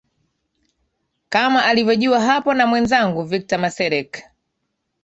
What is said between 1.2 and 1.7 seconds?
kama